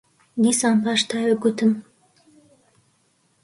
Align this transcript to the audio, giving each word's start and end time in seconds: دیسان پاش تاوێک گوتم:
دیسان 0.43 0.75
پاش 0.83 1.01
تاوێک 1.09 1.37
گوتم: 1.43 1.71